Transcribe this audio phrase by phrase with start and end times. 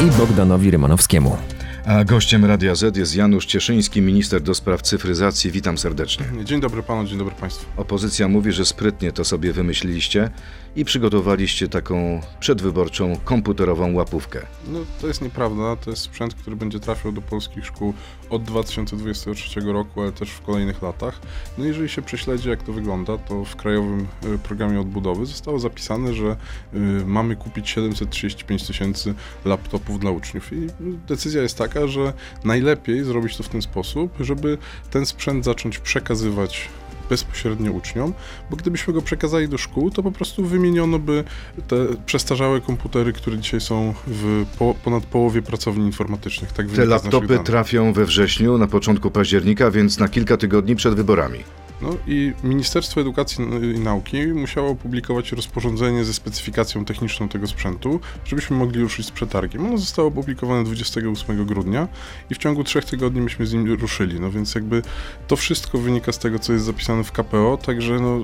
[0.00, 1.36] i Bogdanowi Rymanowskiemu.
[1.86, 5.50] A gościem Radia Z jest Janusz Cieszyński, minister do spraw cyfryzacji.
[5.50, 6.26] Witam serdecznie.
[6.44, 7.66] Dzień dobry panu, dzień dobry państwu.
[7.76, 10.30] Opozycja mówi, że sprytnie to sobie wymyśliliście
[10.76, 14.46] i przygotowaliście taką przedwyborczą komputerową łapówkę.
[14.68, 17.94] No to jest nieprawda, to jest sprzęt, który będzie trafiał do polskich szkół
[18.30, 21.20] od 2023 roku, ale też w kolejnych latach.
[21.58, 26.14] No jeżeli się prześledzi jak to wygląda, to w Krajowym y, Programie Odbudowy zostało zapisane,
[26.14, 26.36] że
[26.74, 29.14] y, mamy kupić 735 tysięcy
[29.44, 30.66] laptopów dla uczniów i
[31.08, 32.12] decyzja jest taka, że
[32.44, 34.58] najlepiej zrobić to w ten sposób, żeby
[34.90, 36.68] ten sprzęt zacząć przekazywać
[37.10, 38.12] bezpośrednio uczniom,
[38.50, 41.24] bo gdybyśmy go przekazali do szkół, to po prostu wymieniono by
[41.68, 41.76] te
[42.06, 46.52] przestarzałe komputery, które dzisiaj są w po, ponad połowie pracowni informatycznych.
[46.52, 51.38] Tak Te laptopy trafią we wrześniu, na początku października, więc na kilka tygodni przed wyborami.
[51.82, 58.56] No i Ministerstwo Edukacji i Nauki musiało opublikować rozporządzenie ze specyfikacją techniczną tego sprzętu, żebyśmy
[58.56, 59.66] mogli ruszyć z przetargiem.
[59.66, 61.88] Ono zostało opublikowane 28 grudnia
[62.30, 64.20] i w ciągu trzech tygodni myśmy z nim ruszyli.
[64.20, 64.82] No więc jakby
[65.28, 68.18] to wszystko wynika z tego, co jest zapisane w KPO, także no...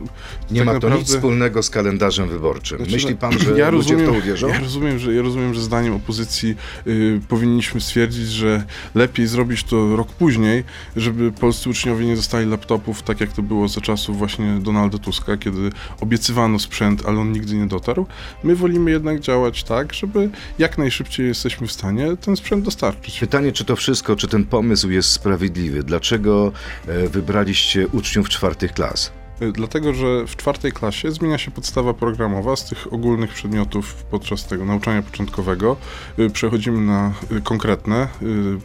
[0.50, 2.78] Nie tak ma to naprawdę- nic wspólnego z kalendarzem wyborczym.
[2.78, 4.48] Znaczy, Myśli no, pan, że ludzie w to uwierzą?
[4.48, 9.96] Ja rozumiem, że, ja rozumiem, że zdaniem opozycji y, powinniśmy stwierdzić, że lepiej zrobić to
[9.96, 10.64] rok później,
[10.96, 15.36] żeby polscy uczniowie nie dostali laptopów, tak jak to było za czasów właśnie Donalda Tuska,
[15.36, 18.06] kiedy obiecywano sprzęt, ale on nigdy nie dotarł.
[18.44, 23.20] My wolimy jednak działać tak, żeby jak najszybciej jesteśmy w stanie ten sprzęt dostarczyć.
[23.20, 25.82] Pytanie, czy to wszystko, czy ten pomysł jest sprawiedliwy?
[25.82, 26.52] Dlaczego
[26.86, 29.17] e, wybraliście uczniów czwartych klas?
[29.42, 34.46] Y, Dlatego, że w czwartej klasie zmienia się podstawa programowa z tych ogólnych przedmiotów podczas
[34.46, 35.76] tego nauczania początkowego.
[36.18, 38.08] y, Przechodzimy na y, konkretne.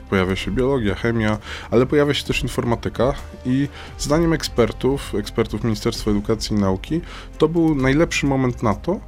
[0.09, 1.37] Pojawia się biologia, chemia,
[1.71, 3.13] ale pojawia się też informatyka
[3.45, 3.67] i
[3.99, 7.01] zdaniem ekspertów, ekspertów Ministerstwa Edukacji i Nauki,
[7.37, 8.99] to był najlepszy moment na to,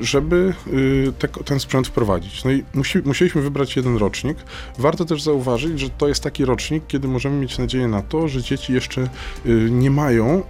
[0.00, 0.54] żeby
[1.18, 2.44] te, ten sprzęt wprowadzić.
[2.44, 4.38] No i musi, musieliśmy wybrać jeden rocznik.
[4.78, 8.42] Warto też zauważyć, że to jest taki rocznik, kiedy możemy mieć nadzieję na to, że
[8.42, 9.08] dzieci jeszcze
[9.70, 10.42] nie mają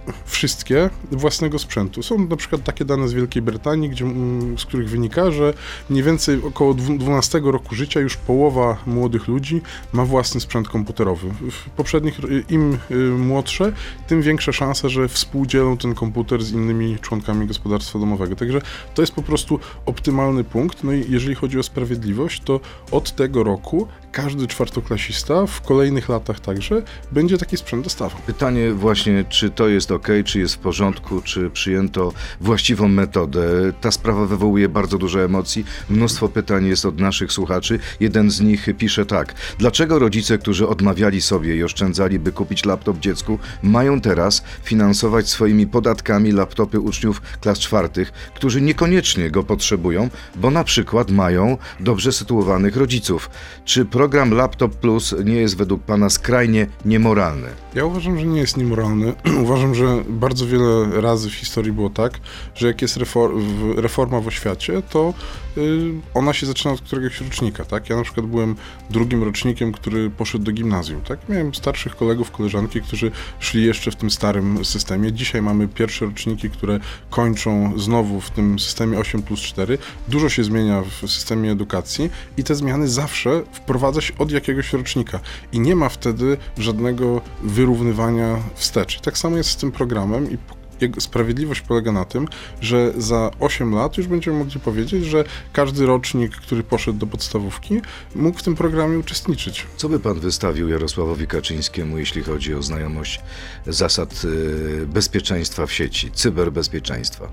[0.63, 2.03] wszystkie własnego sprzętu.
[2.03, 5.53] Są na przykład takie dane z Wielkiej Brytanii, gdzie, mm, z których wynika, że
[5.89, 9.61] mniej więcej około dwu- 12 roku życia już połowa młodych ludzi
[9.93, 11.29] ma własny sprzęt komputerowy.
[11.51, 13.73] W poprzednich, y, im y, młodsze,
[14.07, 18.35] tym większa szansa, że współdzielą ten komputer z innymi członkami gospodarstwa domowego.
[18.35, 18.61] Także
[18.95, 20.83] to jest po prostu optymalny punkt.
[20.83, 22.59] No i jeżeli chodzi o sprawiedliwość, to
[22.91, 26.81] od tego roku każdy czwartoklasista w kolejnych latach także
[27.11, 28.21] będzie taki sprzęt dostawał.
[28.25, 33.41] Pytanie właśnie, czy to jest ok, czy jest w porządku, czy przyjęto właściwą metodę.
[33.81, 35.65] Ta sprawa wywołuje bardzo dużo emocji.
[35.89, 37.79] Mnóstwo pytań jest od naszych słuchaczy.
[37.99, 39.33] Jeden z nich pisze tak.
[39.57, 45.67] Dlaczego rodzice, którzy odmawiali sobie i oszczędzali, by kupić laptop dziecku, mają teraz finansować swoimi
[45.67, 52.75] podatkami laptopy uczniów klas czwartych, którzy niekoniecznie go potrzebują, bo na przykład mają dobrze sytuowanych
[52.75, 53.29] rodziców?
[53.65, 57.47] Czy program Laptop Plus nie jest według pana skrajnie niemoralny?
[57.75, 59.13] Ja uważam, że nie jest niemoralny.
[59.43, 62.19] uważam, że bardzo wiele razy w historii było tak,
[62.55, 62.99] że jak jest
[63.77, 65.13] reforma w oświacie, to
[65.57, 67.89] y, ona się zaczyna od któregoś rocznika, tak?
[67.89, 68.55] Ja na przykład byłem
[68.89, 71.29] drugim rocznikiem, który poszedł do gimnazjum, tak?
[71.29, 75.11] Miałem starszych kolegów, koleżanki, którzy szli jeszcze w tym starym systemie.
[75.11, 79.77] Dzisiaj mamy pierwsze roczniki, które kończą znowu w tym systemie 8 plus 4.
[80.07, 83.43] Dużo się zmienia w systemie edukacji i te zmiany zawsze
[83.93, 85.19] wprowadza się od jakiegoś rocznika
[85.51, 88.97] i nie ma wtedy żadnego wyrównywania wstecz.
[88.97, 90.37] I tak samo jest z tym programem i
[90.81, 92.27] jego sprawiedliwość polega na tym,
[92.61, 95.23] że za 8 lat już będziemy mogli powiedzieć, że
[95.53, 97.81] każdy rocznik, który poszedł do podstawówki,
[98.15, 99.65] mógł w tym programie uczestniczyć.
[99.77, 103.21] Co by pan wystawił Jarosławowi Kaczyńskiemu, jeśli chodzi o znajomość
[103.67, 107.27] zasad y, bezpieczeństwa w sieci, cyberbezpieczeństwa?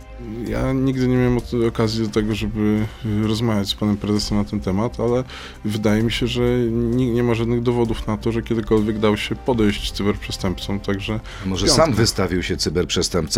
[0.49, 2.87] Ja nigdy nie miałem okazji do tego, żeby
[3.25, 5.25] y, rozmawiać z panem prezesem na ten temat, ale
[5.65, 9.37] wydaje mi się, że nie, nie ma żadnych dowodów na to, że kiedykolwiek dał się
[9.37, 11.85] podejść cyberprzestępcom, także A Może Piątka.
[11.85, 13.30] sam wystawił się cyberprzestępcą?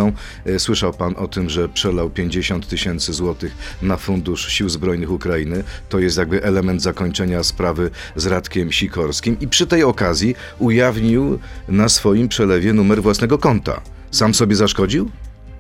[0.47, 5.65] Y, Słyszał pan o tym, że przelał 50 tysięcy złotych na fundusz Sił Zbrojnych Ukrainy.
[5.89, 11.39] To jest jakby element zakończenia sprawy z Radkiem Sikorskim i przy tej okazji ujawnił
[11.69, 13.81] na swoim przelewie numer własnego konta.
[14.11, 15.11] Sam sobie zaszkodził?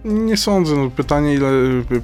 [0.04, 0.76] Nie sądzę.
[0.76, 1.50] No, pytanie, ile,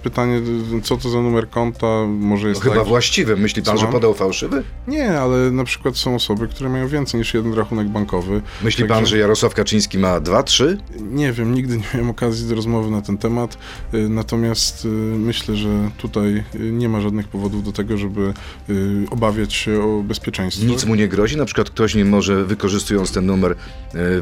[0.03, 0.41] pytanie,
[0.83, 3.37] co to za numer konta, może No jest chyba tak, właściwy.
[3.37, 3.93] Myśli pan, że Słucham?
[3.93, 4.63] podał fałszywy?
[4.89, 8.43] Nie, ale na przykład są osoby, które mają więcej niż jeden rachunek bankowy.
[8.63, 10.79] Myśli pan, Także- że Jarosław Kaczyński ma dwa, trzy?
[11.01, 13.59] Nie wiem, nigdy nie miałem okazji do rozmowy na ten temat,
[13.95, 18.33] y, natomiast y, myślę, że tutaj y, nie ma żadnych powodów do tego, żeby
[18.71, 20.67] y, obawiać się o bezpieczeństwo.
[20.67, 21.37] Nic mu nie grozi?
[21.37, 23.57] Na przykład ktoś nie może, wykorzystując ten numer,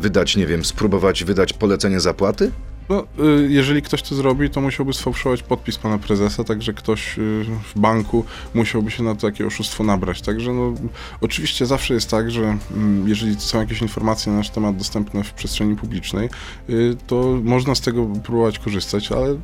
[0.00, 2.50] wydać, nie wiem, spróbować wydać polecenie zapłaty?
[2.88, 7.44] No, y, jeżeli ktoś to zrobi, to musiałby sfałszować podpis pana prezesa, także ktoś y,
[7.74, 8.24] w banku
[8.54, 10.22] musiałby się na takie oszustwo nabrać.
[10.22, 10.74] Także no,
[11.20, 15.32] oczywiście zawsze jest tak, że mm, jeżeli są jakieś informacje na nasz temat dostępne w
[15.32, 16.28] przestrzeni publicznej,
[16.70, 19.36] y, to można z tego próbować korzystać, ale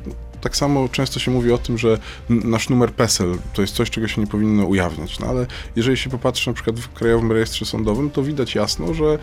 [0.43, 1.97] tak samo często się mówi o tym, że
[2.29, 5.19] nasz numer PESEL to jest coś, czego się nie powinno ujawniać.
[5.19, 5.45] No ale
[5.75, 9.19] jeżeli się popatrzy na przykład w Krajowym Rejestrze Sądowym, to widać jasno, że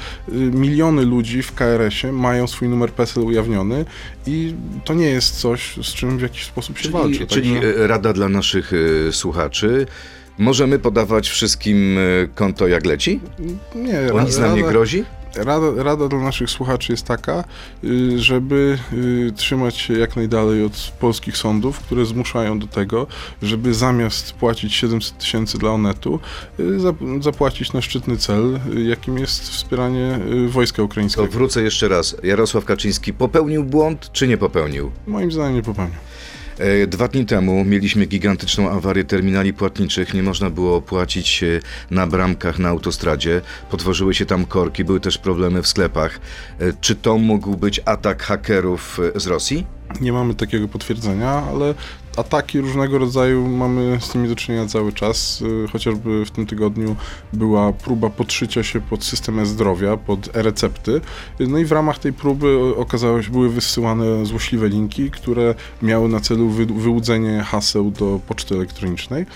[0.53, 3.85] miliony ludzi w KRS-ie mają swój numer PESEL ujawniony
[4.27, 7.27] i to nie jest coś, z czym w jakiś sposób się czyli, walczy.
[7.27, 7.87] Czyli także...
[7.87, 9.87] rada dla naszych y, słuchaczy.
[10.39, 11.99] Możemy podawać wszystkim
[12.35, 13.21] konto jak leci?
[13.75, 15.05] Nie, nic nam nie grozi?
[15.37, 17.45] Rada, rada dla naszych słuchaczy jest taka,
[17.85, 23.07] y, żeby y, trzymać się jak najdalej od polskich sądów, które zmuszają do tego,
[23.43, 26.21] żeby zamiast płacić 700 tysięcy dla Onetu,
[26.61, 26.79] y,
[27.21, 30.19] zapłacić na szczytny cel, jakim jest wspieranie
[30.49, 31.27] wojska ukraińskiego.
[31.27, 32.17] To wrócę jeszcze raz.
[32.23, 34.91] Jarosław Kaczyński popełnił błąd, czy nie popełnił?
[35.07, 35.95] Moim zdaniem nie popełnił.
[36.61, 40.15] E, dwa dni temu mieliśmy gigantyczną awarię terminali płatniczych.
[40.15, 41.45] Nie można było płacić
[41.91, 43.41] na bramkach na autostradzie.
[43.71, 46.21] Potworzyły się tam korki, były też problemy w sklepach.
[46.59, 49.67] E, czy to mógł być atak hakerów z Rosji?
[50.01, 51.75] Nie mamy takiego potwierdzenia, ale
[52.21, 55.43] ataki różnego rodzaju mamy z tymi do czynienia cały czas.
[55.43, 56.97] Y, chociażby w tym tygodniu
[57.33, 61.01] była próba podszycia się pod system e-zdrowia, pod e-recepty.
[61.41, 66.21] No i w ramach tej próby okazało się, były wysyłane złośliwe linki, które miały na
[66.21, 69.27] celu wyłudzenie haseł do poczty elektronicznej.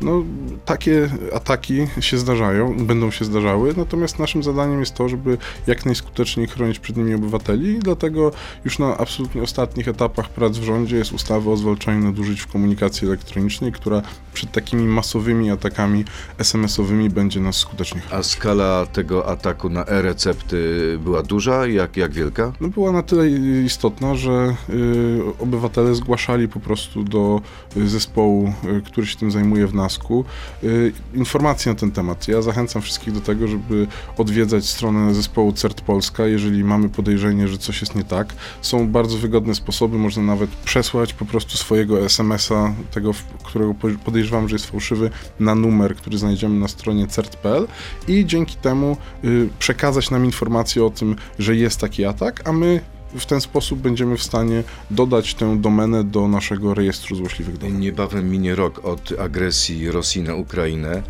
[0.00, 0.22] No,
[0.64, 6.46] takie ataki się zdarzają, będą się zdarzały, natomiast naszym zadaniem jest to, żeby jak najskuteczniej
[6.46, 8.32] chronić przed nimi obywateli i dlatego
[8.64, 13.08] już na absolutnie ostatnich etapach prac w rządzie jest ustawa o zwalczaniu nadużyć w komunikacji
[13.08, 14.02] elektronicznej, która
[14.34, 16.04] przed takimi masowymi atakami
[16.38, 18.26] SMS-owymi będzie nas skutecznie chronić.
[18.26, 21.66] A skala tego ataku na e-recepty była duża?
[21.66, 22.52] Jak, jak wielka?
[22.60, 23.30] No była na tyle
[23.64, 27.40] istotna, że y, obywatele zgłaszali po prostu do
[27.76, 29.91] y, zespołu, y, który się tym zajmuje w nas
[30.64, 32.28] Y, informacje na ten temat.
[32.28, 33.86] Ja zachęcam wszystkich do tego, żeby
[34.18, 38.34] odwiedzać stronę zespołu CERT Polska, jeżeli mamy podejrzenie, że coś jest nie tak.
[38.62, 43.12] Są bardzo wygodne sposoby, można nawet przesłać po prostu swojego SMS-a, tego,
[43.44, 43.74] którego
[44.04, 45.10] podejrzewam, że jest fałszywy,
[45.40, 47.66] na numer, który znajdziemy na stronie cert.pl
[48.08, 52.80] i dzięki temu y, przekazać nam informację o tym, że jest taki atak, a my
[53.14, 57.80] w ten sposób będziemy w stanie dodać tę domenę do naszego rejestru złośliwych domen.
[57.80, 61.02] Niebawem minie rok od agresji Rosji na Ukrainę.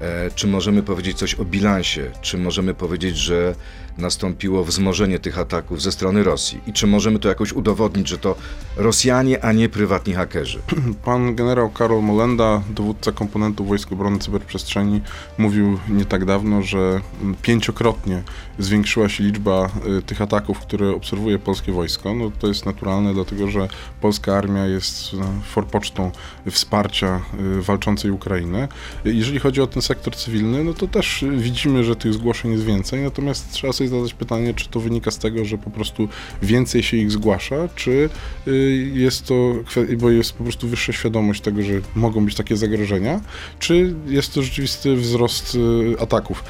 [0.00, 2.10] E, czy możemy powiedzieć coś o bilansie?
[2.20, 3.54] Czy możemy powiedzieć, że
[3.98, 6.60] nastąpiło wzmożenie tych ataków ze strony Rosji?
[6.66, 8.36] I czy możemy to jakoś udowodnić, że to
[8.76, 10.58] Rosjanie, a nie prywatni hakerzy?
[11.04, 15.00] Pan generał Karol Molenda, dowódca komponentu Wojsk Obrony Cyberprzestrzeni,
[15.38, 17.00] mówił nie tak dawno, że
[17.42, 18.22] pięciokrotnie
[18.58, 22.14] zwiększyła się liczba y, tych ataków, które obserwuje polskie wojsko.
[22.14, 23.68] No, to jest naturalne, dlatego że
[24.00, 26.10] polska armia jest no, forpocztą
[26.50, 27.20] wsparcia
[27.58, 28.68] y, walczącej Ukrainy.
[29.04, 33.02] Jeżeli chodzi o ten sektor cywilny, no to też widzimy, że tych zgłoszeń jest więcej,
[33.02, 36.08] natomiast trzeba sobie zadać pytanie, czy to wynika z tego, że po prostu
[36.42, 38.10] więcej się ich zgłasza, czy
[38.48, 39.54] y, jest to,
[39.98, 43.20] bo jest po prostu wyższa świadomość tego, że mogą być takie zagrożenia,
[43.58, 45.58] czy jest to rzeczywisty wzrost
[46.00, 46.44] ataków.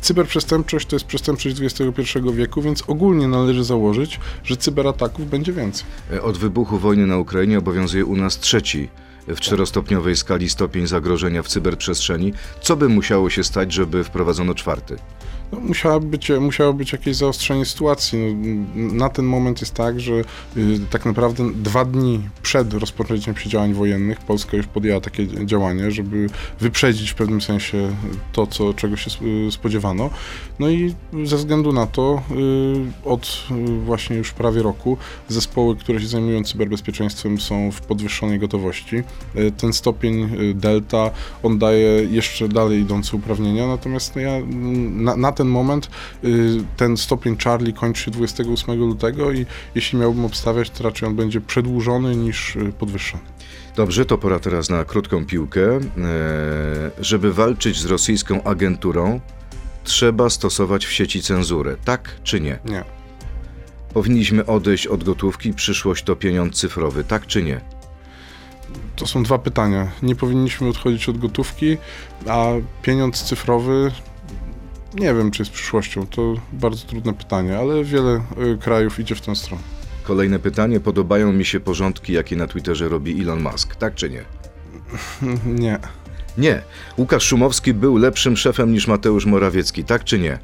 [0.00, 5.86] Cyberprzestępczość to jest przestępczość XXI wieku, więc ogólnie należy założyć, że cyberataków będzie więcej.
[6.22, 8.88] Od wybuchu wojny na Ukrainie obowiązuje u nas trzeci
[9.28, 12.32] w czterostopniowej skali stopień zagrożenia w cyberprzestrzeni.
[12.60, 14.96] Co by musiało się stać, żeby wprowadzono czwarty?
[15.52, 18.36] No, musiało, być, musiało być jakieś zaostrzenie sytuacji.
[18.74, 20.24] No, na ten moment jest tak, że y,
[20.90, 26.26] tak naprawdę dwa dni przed rozpoczęciem się działań wojennych Polska już podjęła takie działanie, żeby
[26.60, 27.96] wyprzedzić w pewnym sensie
[28.32, 29.10] to, co, czego się
[29.50, 30.10] spodziewano.
[30.58, 30.94] No i
[31.24, 32.22] ze względu na to
[33.04, 34.96] y, od y, właśnie już prawie roku
[35.28, 38.96] zespoły, które się zajmują cyberbezpieczeństwem są w podwyższonej gotowości.
[39.36, 41.10] Y, ten stopień y, delta,
[41.42, 44.32] on daje jeszcze dalej idące uprawnienia, natomiast no ja
[44.90, 45.90] na, na ten ten moment
[46.24, 51.16] y, ten stopień Charlie kończy się 28 lutego i jeśli miałbym obstawiać, to raczej on
[51.16, 53.22] będzie przedłużony niż y, podwyższony.
[53.76, 55.62] Dobrze, to pora teraz na krótką piłkę.
[55.76, 55.80] E,
[57.00, 59.20] żeby walczyć z rosyjską agenturą,
[59.84, 62.58] trzeba stosować w sieci cenzurę, tak czy nie?
[62.64, 62.84] Nie.
[63.94, 67.60] Powinniśmy odejść od gotówki, przyszłość to pieniądz cyfrowy, tak czy nie?
[68.96, 69.90] To są dwa pytania.
[70.02, 71.76] Nie powinniśmy odchodzić od gotówki,
[72.28, 72.46] a
[72.82, 73.92] pieniądz cyfrowy
[74.94, 76.06] nie wiem, czy jest przyszłością.
[76.06, 78.20] To bardzo trudne pytanie, ale wiele
[78.54, 79.62] y, krajów idzie w tę stronę.
[80.02, 80.80] Kolejne pytanie.
[80.80, 84.24] Podobają mi się porządki, jakie na Twitterze robi Elon Musk, tak czy nie?
[85.64, 85.78] nie.
[86.38, 86.62] Nie.
[86.98, 90.38] Łukasz Szumowski był lepszym szefem niż Mateusz Morawiecki, tak czy nie?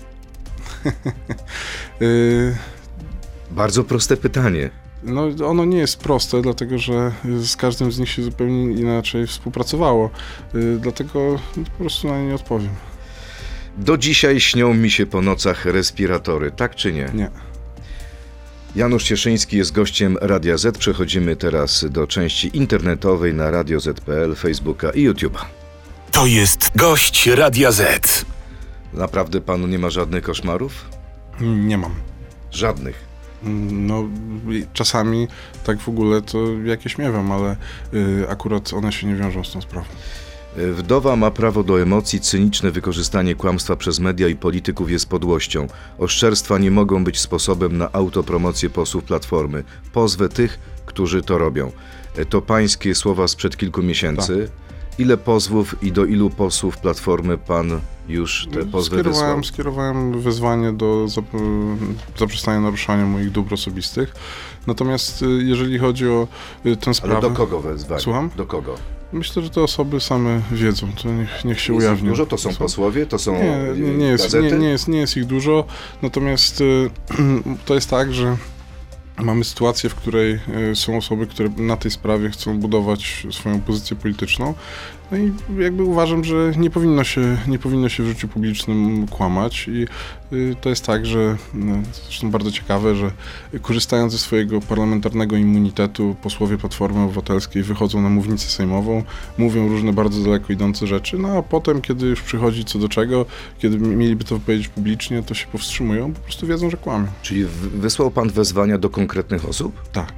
[2.02, 2.56] y...
[3.50, 4.70] Bardzo proste pytanie.
[5.02, 7.12] No, ono nie jest proste, dlatego że
[7.42, 10.10] z każdym z nich się zupełnie inaczej współpracowało.
[10.54, 12.70] Y, Dlatego po prostu na nie nie odpowiem.
[13.78, 17.10] Do dzisiaj śnią mi się po nocach respiratory, tak czy nie?
[17.14, 17.30] Nie.
[18.76, 20.78] Janusz Cieszyński jest gościem Radia Z.
[20.78, 25.44] Przechodzimy teraz do części internetowej na Radio Z.pl, Facebooka i YouTube'a.
[26.10, 28.24] To jest gość Radia Z.
[28.92, 30.72] Naprawdę panu nie ma żadnych koszmarów?
[31.40, 31.94] Nie mam.
[32.50, 33.08] Żadnych.
[33.70, 34.04] No,
[34.72, 35.28] czasami
[35.64, 37.56] tak w ogóle to jakieś miewam, ale
[37.94, 39.86] y, akurat one się nie wiążą z tą sprawą.
[40.56, 45.66] Wdowa ma prawo do emocji, cyniczne wykorzystanie kłamstwa przez media i polityków jest podłością.
[45.98, 49.64] Oszczerstwa nie mogą być sposobem na autopromocję posłów Platformy.
[49.92, 51.72] Pozwę tych, którzy to robią.
[52.16, 54.48] E, To pańskie słowa sprzed kilku miesięcy.
[54.98, 59.14] Ile pozwów i do ilu posłów Platformy pan już te pozwy wysłał?
[59.14, 61.76] skierowałem, skierowałem wezwanie do zap-
[62.18, 64.14] zaprzestania naruszania moich dóbr osobistych.
[64.66, 66.28] Natomiast y, jeżeli chodzi o
[66.66, 68.00] y, tę Ale sprawę, do kogo wezwanie?
[68.00, 68.30] Słucham?
[68.36, 68.74] Do kogo?
[69.12, 72.10] Myślę, że te osoby same wiedzą, to niech, niech się Jest ich ujawnią.
[72.10, 72.26] dużo?
[72.26, 73.06] To są posłowie?
[73.06, 75.64] To są Nie, e, nie, nie, jest, nie, nie, jest, nie jest ich dużo,
[76.02, 76.90] natomiast y,
[77.66, 78.36] to jest tak, że
[79.18, 80.40] mamy sytuację, w której
[80.72, 84.54] y, są osoby, które na tej sprawie chcą budować swoją pozycję polityczną.
[85.10, 89.68] No i jakby uważam, że nie powinno się, nie powinno się w życiu publicznym kłamać
[89.68, 89.86] i
[90.32, 91.74] y, to jest tak, że no,
[92.04, 93.10] zresztą bardzo ciekawe, że
[93.62, 99.02] korzystając ze swojego parlamentarnego immunitetu posłowie Platformy Obywatelskiej wychodzą na mównicę sejmową,
[99.38, 103.26] mówią różne bardzo daleko idące rzeczy, no a potem, kiedy już przychodzi co do czego,
[103.58, 107.06] kiedy mieliby to powiedzieć publicznie, to się powstrzymują, po prostu wiedzą, że kłamią.
[107.22, 109.88] Czyli wysłał pan wezwania do konkretnych osób?
[109.92, 110.12] Tak.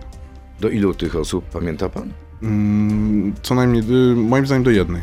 [0.60, 2.12] Do ilu tych osób, pamięta pan?
[2.42, 3.82] Mm, co najmniej,
[4.12, 5.02] y, moim zdaniem do jednej.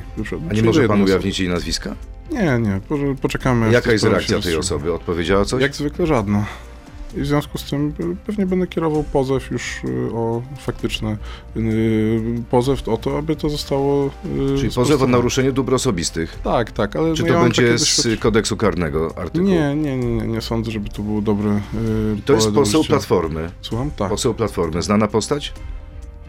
[0.49, 1.95] A nie może pan ujawnić jej nazwiska?
[2.31, 3.71] Nie, nie, po- poczekamy.
[3.71, 4.93] Jaka jest reakcja tej osoby?
[4.93, 5.61] Odpowiedziała coś?
[5.61, 6.45] Jak zwykle żadna.
[7.17, 11.17] I w związku z tym y, pewnie będę kierował pozew już y, o faktyczny
[11.57, 14.09] y, pozew o to, aby to zostało.
[14.57, 16.39] Czyli pozew o naruszenie dóbr osobistych.
[16.43, 19.47] Tak, tak, ale Czy no to ja będzie z kodeksu karnego artykuł?
[19.49, 21.49] Nie, nie, nie, nie, nie sądzę, żeby to było dobre.
[21.49, 22.83] y, To jest poseł.
[22.83, 23.49] Platformy.
[23.61, 23.91] Słucham?
[23.91, 24.09] Tak.
[24.09, 24.81] Poseł Platformy.
[24.81, 25.53] Znana postać?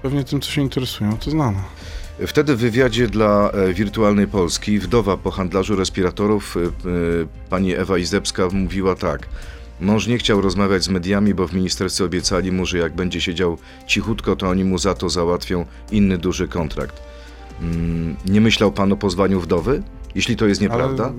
[0.03, 1.59] Pewnie tym, co się interesują, to znane.
[2.27, 6.71] Wtedy w wywiadzie dla e, Wirtualnej Polski wdowa po handlarzu respiratorów e, e,
[7.51, 9.29] pani Ewa Izdebska mówiła tak.
[9.81, 13.59] Mąż nie chciał rozmawiać z mediami, bo w ministerstwie obiecali mu, że jak będzie siedział
[13.87, 17.03] cichutko, to oni mu za to załatwią inny duży kontrakt.
[17.63, 19.83] Mm, Nie myślał pan o pozwaniu wdowy?
[20.15, 21.05] Jeśli to jest nieprawda?
[21.05, 21.15] Ale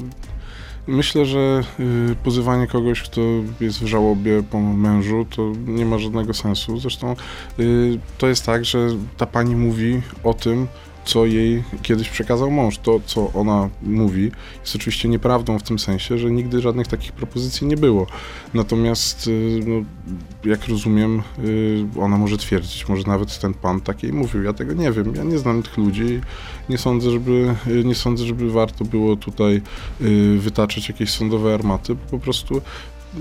[0.88, 3.22] myślę, że y, pozywanie kogoś, kto
[3.60, 6.80] jest w żałobie po mężu, to nie ma żadnego sensu.
[6.80, 7.16] Zresztą
[7.60, 10.68] y, to jest tak, że ta pani mówi o tym,
[11.10, 12.78] co jej kiedyś przekazał mąż.
[12.78, 17.68] To, co ona mówi, jest oczywiście nieprawdą w tym sensie, że nigdy żadnych takich propozycji
[17.68, 18.08] nie było.
[18.54, 19.86] Natomiast, y, no,
[20.52, 24.44] jak rozumiem, y, ona może twierdzić, może nawet ten pan takiej mówił.
[24.44, 25.16] Ja tego nie wiem.
[25.16, 26.22] Ja nie znam tych ludzi
[26.70, 29.62] nie sądzę, żeby, y, nie sądzę, żeby warto było tutaj
[30.38, 32.62] wytaczać jakieś sądowe armaty, po prostu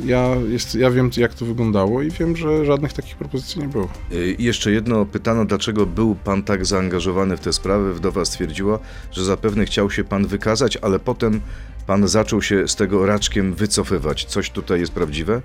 [0.05, 3.89] ja, jest, ja wiem, jak to wyglądało i wiem, że żadnych takich propozycji nie było.
[4.13, 7.93] Y, I jeszcze jedno pytano, dlaczego był pan tak zaangażowany w tę sprawę.
[7.93, 8.79] Wdowa stwierdziła,
[9.13, 11.41] że zapewne chciał się pan wykazać, ale potem
[11.87, 14.25] pan zaczął się z tego raczkiem wycofywać.
[14.25, 15.43] Coś tutaj jest prawdziwe?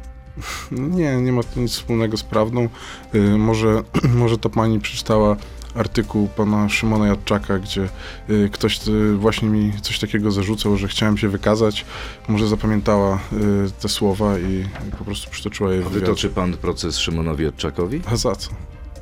[0.71, 2.69] Nie, nie ma to nic wspólnego z prawdą.
[3.15, 3.83] Y, może,
[4.15, 5.37] może ta pani przeczytała
[5.75, 7.89] artykuł pana Szymona Jadczaka, gdzie
[8.29, 11.85] y, ktoś y, właśnie mi coś takiego zarzucał, że chciałem się wykazać.
[12.27, 14.65] Może zapamiętała y, te słowa i
[14.97, 15.99] po prostu przytoczyła je w wywiadzie.
[15.99, 18.01] Wytoczy pan proces Szymonowi Jadczakowi?
[18.05, 18.49] A za co?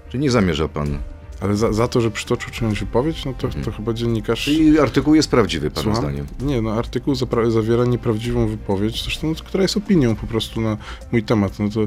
[0.09, 0.99] Czy nie zamierza pan?
[1.41, 4.43] Ale za, za to, że przytoczył czyjąś wypowiedź, no to, to chyba dziennikarz...
[4.43, 6.25] Czyli artykuł jest prawdziwy, pana zdaniem?
[6.41, 7.15] Nie, no artykuł
[7.49, 10.77] zawiera nieprawdziwą wypowiedź, zresztą no, która jest opinią po prostu na
[11.11, 11.59] mój temat.
[11.59, 11.79] No to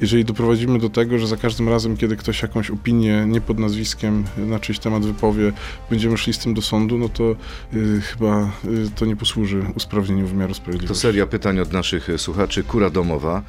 [0.00, 4.24] jeżeli doprowadzimy do tego, że za każdym razem, kiedy ktoś jakąś opinię nie pod nazwiskiem
[4.36, 5.52] na czyjś temat wypowie,
[5.90, 7.36] będziemy szli z tym do sądu, no to
[7.74, 11.02] y, chyba y, to nie posłuży usprawnieniu wymiaru To sprawiedliwości.
[11.02, 12.62] seria pytań od naszych e, słuchaczy.
[12.64, 13.42] Kura domowa.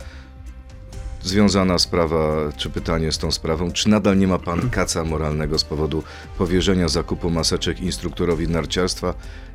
[1.23, 5.63] Związana sprawa, czy pytanie z tą sprawą, czy nadal nie ma pan kaca moralnego z
[5.63, 6.03] powodu
[6.37, 9.13] powierzenia zakupu maseczek instruktorowi narciarstwa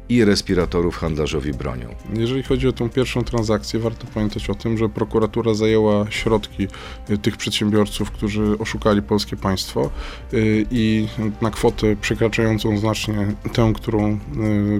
[0.08, 1.94] i respiratorów handlarzowi bronią?
[2.14, 6.68] Jeżeli chodzi o tą pierwszą transakcję, warto pamiętać o tym, że prokuratura zajęła środki
[7.10, 9.90] y, tych przedsiębiorców, którzy oszukali polskie państwo
[10.32, 11.08] y, i
[11.40, 14.18] na kwotę przekraczającą znacznie tę, którą y,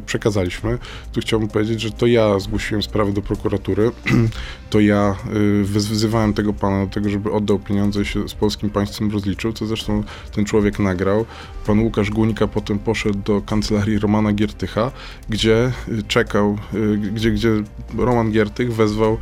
[0.07, 0.79] przekazaliśmy.
[1.13, 3.91] Tu chciałbym powiedzieć, że to ja zgłosiłem sprawę do prokuratury.
[4.71, 5.17] To ja
[5.61, 9.53] y, wyzywałem tego pana do tego, żeby oddał pieniądze i się z polskim państwem rozliczył,
[9.53, 10.03] co zresztą
[10.35, 11.25] ten człowiek nagrał.
[11.67, 14.91] Pan Łukasz Guńka potem poszedł do kancelarii Romana Giertycha,
[15.29, 17.51] gdzie y, czekał, y, gdzie, gdzie
[17.99, 19.19] Roman Giertych wezwał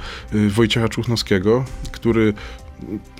[0.49, 2.35] Wojciecha Czuchnowskiego, który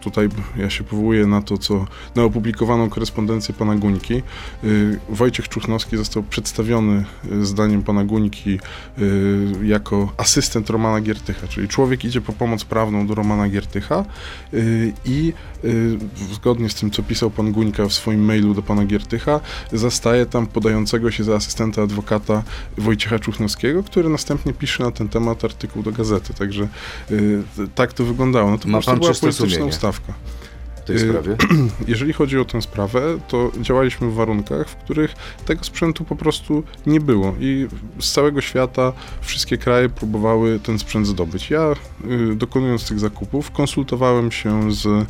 [0.01, 4.23] tutaj ja się powołuję na to, co na opublikowaną korespondencję pana Guńki.
[4.65, 8.59] Y, Wojciech Czuchnowski został przedstawiony y, zdaniem pana Guńki
[8.99, 14.05] y, jako asystent Romana Giertycha, czyli człowiek idzie po pomoc prawną do Romana Giertycha
[15.05, 15.33] i
[16.33, 19.41] zgodnie z tym, co pisał pan Guńka w swoim mailu do pana Giertycha,
[19.73, 22.43] zastaje tam podającego się za asystenta adwokata
[22.79, 26.35] Wojciecha Czuchnowskiego, który następnie pisze na ten temat artykuł do gazety.
[26.35, 26.69] Także
[27.75, 28.51] tak to wyglądało.
[28.51, 29.71] No to Ma pan czyste sumienie.
[29.71, 30.13] ustawka.
[30.77, 31.37] w tej Y, sprawie?
[31.89, 36.63] Jeżeli chodzi o tę sprawę, to działaliśmy w warunkach, w których tego sprzętu po prostu
[36.87, 37.67] nie było i
[38.01, 41.51] z całego świata wszystkie kraje próbowały ten sprzęt zdobyć.
[41.51, 41.73] Ja,
[42.33, 45.07] y, dokonując tych zakupów, konsultowałem się z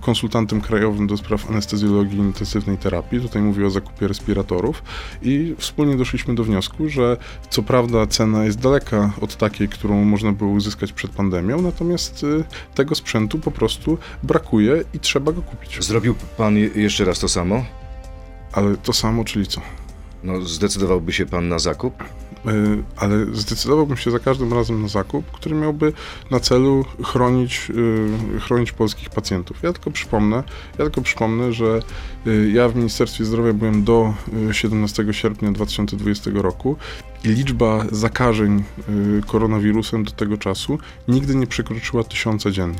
[0.00, 4.82] konsultantem krajowym do spraw anestezjologii i intensywnej terapii, tutaj mówię o zakupie respiratorów
[5.22, 7.16] i wspólnie doszliśmy do wniosku, że
[7.50, 12.44] co prawda cena jest daleka od takiej, którą można było uzyskać przed pandemią, natomiast y,
[12.74, 15.84] tego sprzętu po prostu brakuje i trzeba go kupić.
[15.84, 17.64] Zrobił pan je- jeszcze raz to samo?
[18.52, 19.60] Ale to samo, czyli co?
[20.24, 21.94] No, zdecydowałby się pan na zakup?
[22.46, 25.92] Y, Ale zdecydowałbym się za każdym razem na zakup, który miałby
[26.30, 27.70] na celu chronić,
[28.36, 29.62] y, chronić polskich pacjentów.
[29.62, 30.36] Ja tylko przypomnę,
[30.78, 31.82] ja tylko przypomnę, że
[32.26, 34.14] y, ja w Ministerstwie Zdrowia byłem do
[34.50, 36.76] y, 17 sierpnia 2020 roku
[37.24, 42.78] i liczba zakażeń y, koronawirusem do tego czasu nigdy nie przekroczyła tysiąca dziennie.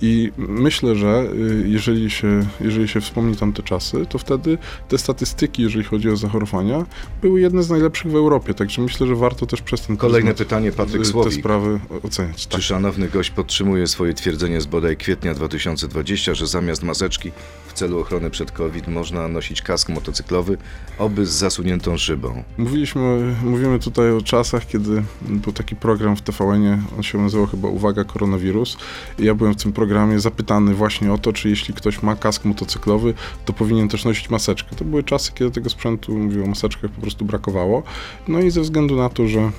[0.00, 5.62] I myślę, że y, jeżeli się, jeżeli się wspomni tamte czasy, to wtedy te statystyki,
[5.62, 6.86] jeżeli chodzi o zachorowania,
[7.22, 8.54] były jedne z najlepszych w Europie.
[8.54, 11.40] Także myślę, że warto też przez ten Kolejne pytanie, Patryk y, te Słowik.
[11.40, 12.36] sprawy oceniać.
[12.36, 12.62] Czy Tak.
[12.62, 17.32] szanowny gość podtrzymuje swoje twierdzenie z bodaj kwietnia 2020, że zamiast maseczki
[17.68, 20.58] w celu ochrony przed COVID można nosić kask motocyklowy,
[20.98, 22.42] oby z zasuniętą szybą?
[22.58, 27.68] Mówiliśmy, mówimy tutaj o czasach, kiedy był taki program w TVN-ie, on się nazywał chyba
[27.68, 28.76] Uwaga Koronawirus.
[29.18, 32.44] I ja byłem w tym programie zapytany właśnie o to, czy jeśli ktoś ma kask
[32.44, 34.76] motocyklowy, to powinien też nosić maseczkę.
[34.76, 37.82] To były czasy, kiedy tego sprzętu, mówię o maseczkach, po prostu brakowało.
[38.28, 39.50] No i ze względu na to, że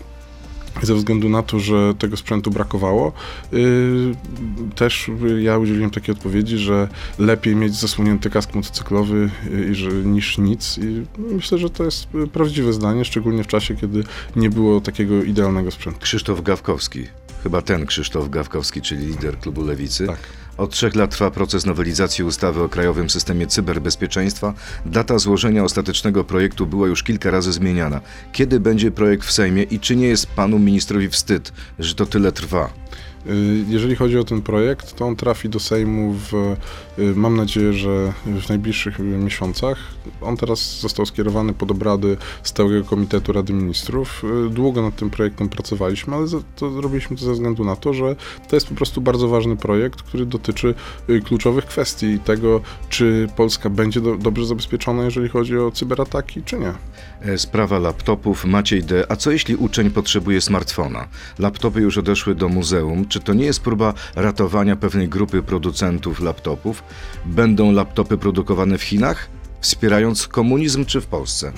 [0.82, 3.14] ze względu na to, że tego sprzętu brakowało,
[3.52, 4.16] yy,
[4.76, 6.88] też ja udzieliłem takiej odpowiedzi, że
[7.20, 9.30] lepiej mieć zasłonięty kask motocyklowy
[9.72, 10.78] że, niż nic.
[10.78, 14.04] I myślę, że to jest prawdziwe zdanie, szczególnie w czasie, kiedy
[14.36, 16.00] nie było takiego idealnego sprzętu.
[16.00, 17.08] Krzysztof Gawkowski,
[17.44, 20.08] chyba ten Krzysztof Gawkowski, czyli lider klubu Lewicy.
[20.08, 20.20] Tak.
[20.60, 24.54] Od trzech lat trwa proces nowelizacji ustawy o Krajowym Systemie Cyberbezpieczeństwa.
[24.86, 28.02] Data złożenia ostatecznego projektu była już kilka razy zmieniana.
[28.32, 32.32] Kiedy będzie projekt w Sejmie i czy nie jest panu ministrowi wstyd, że to tyle
[32.32, 32.70] trwa?
[33.30, 36.34] Y, Jeżeli chodzi o ten projekt, to on trafi do Sejmu w,
[37.00, 39.78] y, mam nadzieję, że w najbliższych y, miesiącach.
[40.22, 44.24] On teraz został skierowany pod obrady Stałego Komitetu Rady Ministrów.
[44.50, 48.16] Długo nad tym projektem pracowaliśmy, ale to zrobiliśmy to ze względu na to, że
[48.50, 50.74] to jest po prostu bardzo ważny projekt, który dotyczy
[51.26, 56.74] kluczowych kwestii tego, czy Polska będzie do, dobrze zabezpieczona, jeżeli chodzi o cyberataki, czy nie.
[57.22, 58.46] E, Sprawa laptopów.
[58.46, 59.06] Maciej D.
[59.10, 61.08] A co jeśli uczeń potrzebuje smartfona?
[61.40, 63.08] Laptopy już odeszły do muzeum.
[63.08, 66.84] Czy to nie jest próba ratowania pewnej grupy producentów laptopów?
[67.26, 69.30] Będą laptopy produkowane w Chinach?
[69.62, 71.52] Wspierając komunizm czy w Polsce?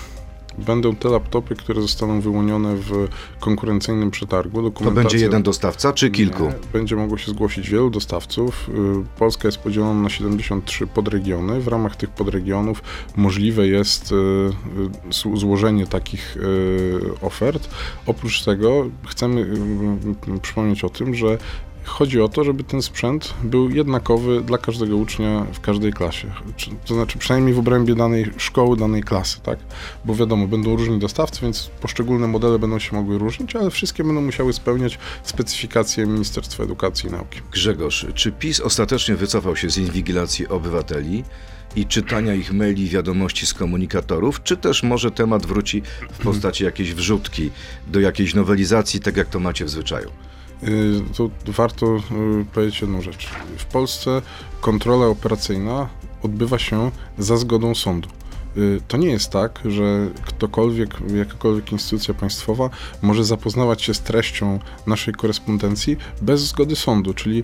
[0.58, 3.08] Będą te laptopy, które zostaną wyłonione w
[3.40, 4.72] konkurencyjnym przetargu.
[4.72, 6.44] To będzie jeden dostawca czy kilku?
[6.44, 8.70] Nie, będzie mogło się zgłosić wielu dostawców.
[8.70, 8.74] Y,
[9.20, 11.62] Polska jest podzielona na 73 podregiony.
[11.62, 12.84] W ramach tych podregionów
[13.16, 16.38] możliwe jest y, y, zł- złożenie takich
[17.22, 17.70] ofert.
[18.06, 19.48] Oprócz tego chcemy
[20.42, 21.38] przypomnieć o tym, że
[21.84, 26.32] Chodzi o to, żeby ten sprzęt był jednakowy dla każdego ucznia w każdej klasie.
[26.86, 29.60] To znaczy przynajmniej w obrębie danej szkoły, danej klasy, tak?
[30.06, 34.22] Bo wiadomo, będą różni dostawcy, więc poszczególne modele będą się mogły różnić, ale wszystkie będą
[34.22, 37.40] musiały spełniać specyfikacje Ministerstwa Edukacji i Nauki.
[37.52, 41.24] Grzegorz, czy PiS ostatecznie wycofał się z inwigilacji obywateli
[41.76, 46.94] i czytania ich maili wiadomości z komunikatorów, czy też może temat wróci w postaci jakiejś
[46.94, 47.50] wrzutki
[47.88, 50.12] do jakiejś nowelizacji, tak jak to macie w zwyczaju?
[50.64, 53.30] Y, To warto y, powiedzieć jedną rzecz.
[53.58, 54.22] W Polsce
[54.62, 55.90] kontrola operacyjna
[56.24, 58.10] odbywa się za zgodą sądu.
[58.58, 62.70] Y, To nie jest tak, że ktokolwiek, jakakolwiek instytucja państwowa
[63.02, 67.44] może zapoznawać się z treścią naszej korespondencji bez zgody sądu, czyli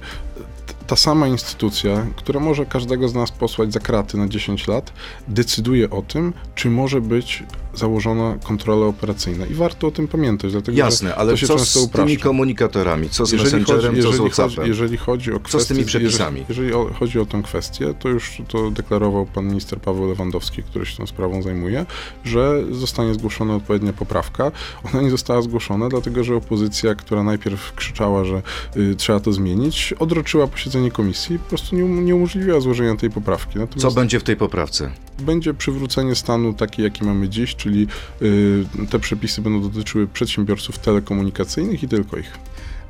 [0.88, 4.94] ta sama instytucja, która może każdego z nas posłać za kraty na 10 lat,
[5.28, 9.46] decyduje o tym, czy może być założona kontrola operacyjna.
[9.46, 11.98] I warto o tym pamiętać, dlatego Jasne, ale co z upraszcza.
[12.06, 13.10] tymi komunikatorami?
[13.10, 14.68] Co z Jeżeli Messengerem, chodzi, co z jeżeli, chodzi, WhatsAppem?
[14.68, 16.46] jeżeli chodzi o kwestię, Co z tymi przepisami?
[16.50, 20.86] Jeżeli, jeżeli chodzi o tę kwestię, to już to deklarował pan minister Paweł Lewandowski, który
[20.86, 21.86] się tą sprawą zajmuje,
[22.24, 24.52] że zostanie zgłoszona odpowiednia poprawka.
[24.84, 28.42] Ona nie została zgłoszona, dlatego że opozycja, która najpierw krzyczała, że
[28.78, 32.96] y, trzeba to zmienić, odroczyła posiedzenie posiedzenie komisji po prostu nie, um- nie umożliwiła złożenia
[32.96, 33.60] tej poprawki.
[33.60, 34.92] Natomiast Co będzie w tej poprawce?
[35.20, 37.88] będzie przywrócenie stanu taki, jaki mamy dziś, czyli
[38.22, 42.38] y, te przepisy będą dotyczyły przedsiębiorców telekomunikacyjnych i tylko ich.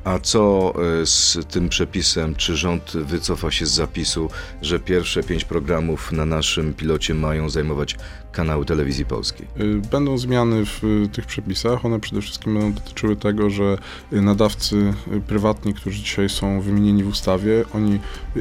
[0.04, 0.72] A co
[1.02, 2.34] e, z tym przepisem?
[2.34, 4.30] Czy rząd wycofa się z zapisu,
[4.62, 7.96] że pierwsze pięć programów na naszym pilocie mają zajmować
[8.32, 9.46] kanały telewizji polskiej?
[9.60, 11.84] Y, Będą zmiany w y, tych przepisach.
[11.84, 13.78] One przede wszystkim będą dotyczyły tego, że
[14.12, 14.94] y, nadawcy
[15.26, 17.98] prywatni, którzy dzisiaj są wymienieni w ustawie, oni,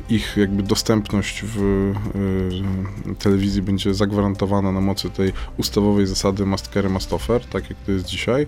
[0.10, 1.93] ich jakby dostępność w
[3.19, 7.91] telewizji będzie zagwarantowana na mocy tej ustawowej zasady must carry, must offer, tak jak to
[7.91, 8.47] jest dzisiaj.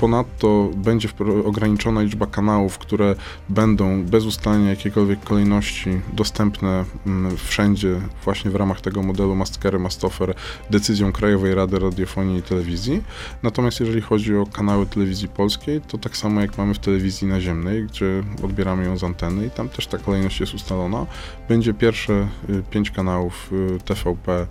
[0.00, 1.08] Ponadto będzie
[1.44, 3.14] ograniczona liczba kanałów, które
[3.48, 9.78] będą bez ustalenia jakiejkolwiek kolejności dostępne mm, wszędzie właśnie w ramach tego modelu must carry,
[9.78, 10.34] must offer
[10.72, 13.02] decyzją Krajowej Rady Radiofonii i Telewizji.
[13.42, 17.84] Natomiast jeżeli chodzi o kanały telewizji polskiej, to tak samo jak mamy w telewizji naziemnej,
[17.84, 21.06] gdzie odbieramy ją z anteny i tam też ta kolejność jest ustalona.
[21.48, 24.46] Będzie pierwsze y, pięć kanałów y, TVP y,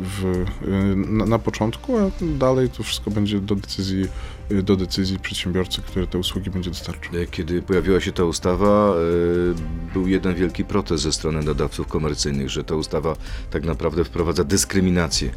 [0.00, 0.44] w,
[0.96, 4.08] na, na początku, a dalej to wszystko będzie do decyzji,
[4.62, 7.20] do decyzji przedsiębiorcy, który te usługi będzie dostarczał.
[7.20, 12.50] E, Kiedy pojawiła się ta ustawa, e, był jeden wielki protest ze strony nadawców komercyjnych,
[12.50, 13.16] że ta ustawa
[13.50, 15.30] tak naprawdę wprowadza dyskryminację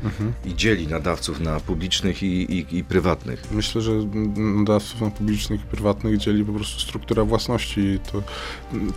[0.46, 3.44] i dzieli nadawców na publicznych i, i, i prywatnych.
[3.52, 3.92] Myślę, że
[4.36, 8.24] nadawców na publicznych i prywatnych dzieli po prostu struktura własności to,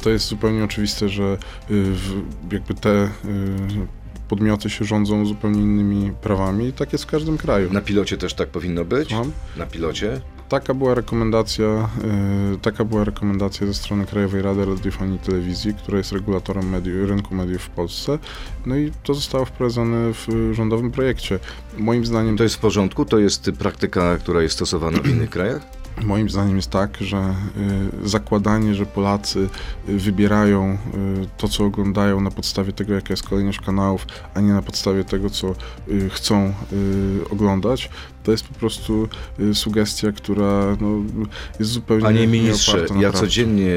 [0.02, 1.38] to jest zupełnie oczywiste, że
[1.70, 1.84] y,
[2.52, 3.08] jakby te y,
[4.28, 7.72] podmioty się rządzą zupełnie innymi prawami i tak jest w każdym kraju.
[7.72, 9.08] Na pilocie też tak powinno być?
[9.08, 9.32] Słucham?
[9.56, 10.20] Na pilocie?
[10.48, 11.88] Taka była rekomendacja,
[12.54, 17.08] y, taka była rekomendacja ze strony Krajowej Rady Radiofonii i Telewizji, która jest regulatorem mediów,
[17.08, 18.18] rynku mediów w Polsce.
[18.66, 21.38] No i to zostało wprowadzone w rządowym projekcie.
[21.78, 23.04] Moim zdaniem To jest w porządku?
[23.04, 25.75] To jest praktyka, która jest stosowana w innych krajach?
[26.04, 27.34] Moim zdaniem jest tak, że
[28.04, 29.48] y, zakładanie, że Polacy
[29.88, 30.78] y, wybierają
[31.24, 35.04] y, to, co oglądają na podstawie tego, jaka jest kolejność kanałów, a nie na podstawie
[35.04, 35.54] tego, co
[36.10, 36.54] chcą
[37.30, 37.90] oglądać,
[38.24, 39.08] to jest po prostu
[39.52, 40.88] sugestia, która no,
[41.58, 43.70] jest zupełnie Panie nie ministrze, ja codziennie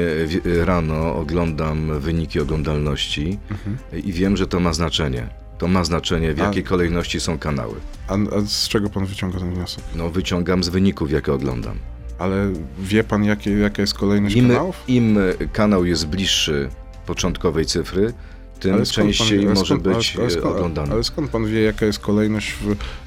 [0.64, 3.76] rano oglądam wyniki oglądalności Mhm.
[4.04, 5.28] i wiem, że to ma znaczenie.
[5.58, 7.74] To ma znaczenie, w A- jakiej kolejności są kanały.
[8.08, 9.84] A, a z czego pan wyciąga ten wniosek?
[9.94, 11.76] No, wyciągam z wyników, jakie oglądam.
[12.20, 14.76] Ale wie pan, jakie, jaka jest kolejność Im, kanałów?
[14.88, 15.18] Im
[15.52, 16.68] kanał jest bliższy
[17.06, 18.12] początkowej cyfry,
[18.60, 20.92] tym Ale pan częściej ale może skąd- być ale e, skąd- oglądany.
[20.92, 22.54] Ale skąd pan wie, jaka jest kolejność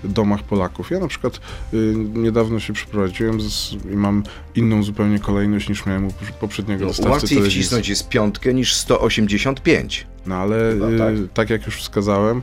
[0.03, 0.91] w domach Polaków?
[0.91, 1.39] Ja na przykład
[1.73, 4.23] y, niedawno się przeprowadziłem z, i mam
[4.55, 10.07] inną zupełnie kolejność niż miałem u poprzedniego No, dostawcy łatwiej wcisnąć jest piątkę niż 185.
[10.25, 11.13] No ale y, tak.
[11.33, 11.49] tak.
[11.49, 12.41] jak już wskazałem,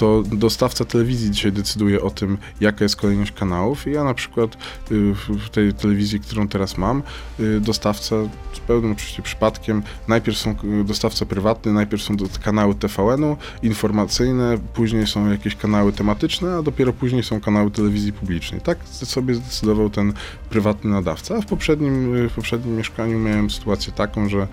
[0.00, 3.86] to dostawca telewizji dzisiaj decyduje o tym, jaka jest kolejność kanałów.
[3.86, 4.54] I ja na przykład
[4.90, 7.02] y, w tej telewizji, którą teraz mam,
[7.40, 8.16] y, dostawca
[8.52, 15.30] z pełnym oczywiście przypadkiem, najpierw są dostawca prywatny, najpierw są kanały TVN-u, informacyjne, później są
[15.30, 18.60] jakieś kanały tematyczne, a dopiero później są kanały telewizji publicznej.
[18.60, 20.12] Tak sobie zdecydował ten
[20.50, 21.36] prywatny nadawca.
[21.36, 24.46] A w poprzednim, w poprzednim mieszkaniu miałem sytuację taką, że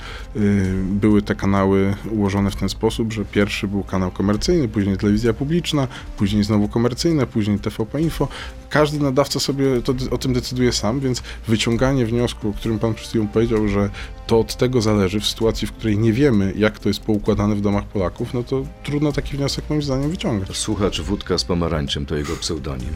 [0.84, 5.88] były te kanały ułożone w ten sposób, że pierwszy był kanał komercyjny, później telewizja publiczna,
[6.17, 8.28] później znowu komercyjna, później TVP Info.
[8.69, 13.10] Każdy nadawca sobie to, o tym decyduje sam, więc wyciąganie wniosku, o którym pan przed
[13.10, 13.89] chwilą powiedział, że
[14.28, 17.62] to od tego zależy w sytuacji, w której nie wiemy, jak to jest poukładane w
[17.62, 20.58] domach Polaków, no to trudno taki wniosek moim zdaniem wyciągać.
[20.58, 22.93] Słuchacz Wódka z pomarańczem to jego pseudonim.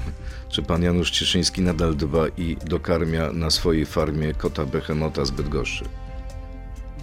[0.49, 5.86] Czy pan Janusz Cieszyński nadal dba i dokarmia na swojej farmie kota Behemota z Bydgoszczy?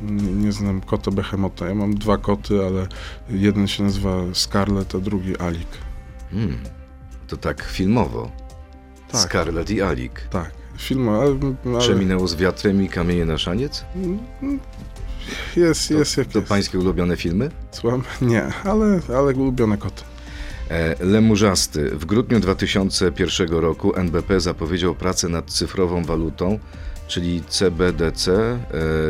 [0.03, 1.69] Nie, nie znam kota Behemota.
[1.69, 2.87] Ja mam dwa koty, ale
[3.31, 5.69] jeden się nazywa Scarlet, a drugi Alik.
[6.31, 6.59] Hmm,
[7.27, 8.31] to tak filmowo.
[9.13, 9.21] Tak.
[9.21, 10.21] Scarlett i Alik.
[10.31, 11.37] Tak, film, ale,
[11.79, 13.85] Przeminęło z wiatrem i kamienie na szaniec?
[15.57, 16.49] jest, jest To, jak to jest.
[16.49, 17.51] pańskie ulubione filmy?
[17.71, 18.03] Słucham?
[18.23, 20.03] Nie, ale, ale ulubione koty.
[20.71, 21.91] E, Lemurzasty.
[21.91, 26.59] W grudniu 2001 roku NBP zapowiedział pracę nad cyfrową walutą,
[27.09, 28.33] czyli CBDC.
[28.33, 28.59] E,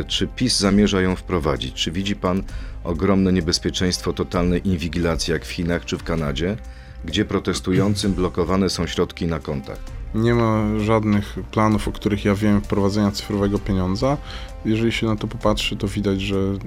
[0.07, 1.73] Czy PiS zamierza ją wprowadzić?
[1.73, 2.43] Czy widzi pan
[2.83, 6.57] ogromne niebezpieczeństwo totalnej inwigilacji jak w Chinach czy w Kanadzie,
[7.05, 9.98] gdzie protestującym blokowane są środki na kontach?
[10.15, 14.17] Nie ma żadnych planów, o których ja wiem, wprowadzenia cyfrowego pieniądza.
[14.65, 16.57] Jeżeli się na to popatrzy, to widać, że y,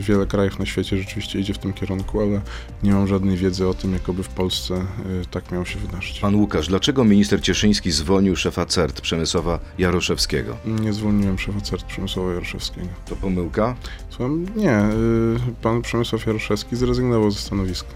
[0.00, 2.40] wiele krajów na świecie rzeczywiście idzie w tym kierunku, ale
[2.82, 6.20] nie mam żadnej wiedzy o tym, jakoby w Polsce y, tak miało się wydarzyć.
[6.20, 10.56] Pan Łukasz, dlaczego minister Cieszyński zwolnił szefa CERT Przemysława Jaroszewskiego?
[10.64, 12.88] Nie zwolniłem szefa CERT Przemysława Jaroszewskiego.
[13.06, 13.76] To pomyłka?
[14.10, 14.46] Słucham?
[14.56, 17.90] Nie, y, pan Przemysław Jaroszewski zrezygnował ze stanowiska.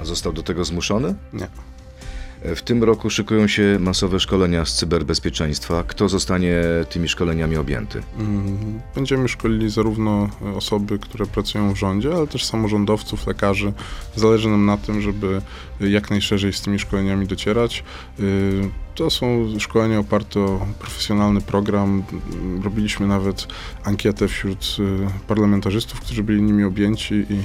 [0.00, 1.14] A został do tego zmuszony?
[1.32, 1.48] Nie.
[2.44, 5.84] W tym roku szykują się masowe szkolenia z cyberbezpieczeństwa.
[5.86, 8.02] Kto zostanie tymi szkoleniami objęty?
[8.18, 13.72] Mm, Będziemy szkolili zarówno osoby, które pracują w rządzie, ale też samorządowców, lekarzy.
[14.16, 15.40] Zależy nam na tym, żeby
[15.80, 17.84] jak najszerzej z tymi szkoleniami docierać.
[18.20, 22.02] Y, To są szkolenia oparte o profesjonalny program.
[22.64, 23.46] Robiliśmy nawet
[23.84, 27.38] ankietę wśród y, parlamentarzystów, którzy byli nimi objęci i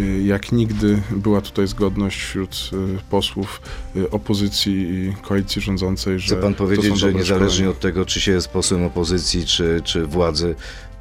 [0.00, 2.70] y, jak nigdy była tutaj zgodność wśród
[3.10, 3.60] posłów
[4.10, 7.70] opozycji i koalicji rządzącej, że Chce pan powiedzieć, że niezależnie szkolenia.
[7.70, 10.54] od tego, czy się jest posłem opozycji, czy, czy władzy,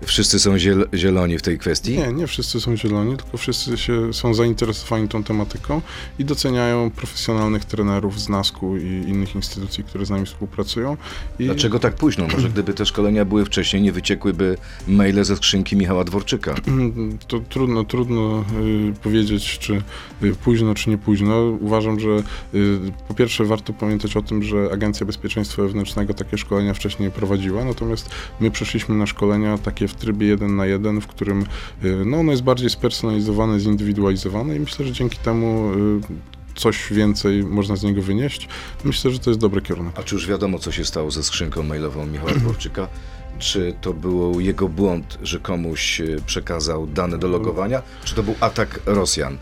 [0.06, 1.98] wszyscy są ziel- zieloni w tej kwestii?
[1.98, 5.82] Nie, nie wszyscy są zieloni, tylko wszyscy się, są zainteresowani tą tematyką
[6.20, 10.98] i doceniają profesjonalnych trenerów z NASK-u i innych instytucji, które z nami współpracują.
[11.39, 12.28] I Dlaczego tak późno?
[12.28, 16.56] Może gdyby te szkolenia były wcześniej, nie wyciekłyby maile ze skrzynki Michała Dworczyka.
[17.28, 18.46] To trudno, trudno
[18.89, 19.82] y, powiedzieć, czy
[20.24, 21.42] y, późno, czy nie późno.
[21.60, 22.10] Uważam, że
[22.54, 27.66] y, po pierwsze warto pamiętać o tym, że Agencja Bezpieczeństwa Wewnętrznego takie szkolenia wcześniej prowadziła,
[27.66, 31.46] natomiast my przeszliśmy na szkolenia takie w trybie jeden na jeden, w którym
[31.84, 37.44] y, no, ono jest bardziej spersonalizowane, zindywidualizowane i myślę, że dzięki temu y, coś więcej
[37.44, 38.48] można z niego wynieść.
[38.84, 40.00] Myślę, że to jest dobry kierunek.
[40.00, 42.88] A czy już wiadomo, co się stało ze skrzynką mailową Michała Dworczyka?
[43.40, 48.36] Czy to był jego błąd, że komuś e, przekazał dane do logowania, czy to był
[48.40, 49.38] atak Rosjan?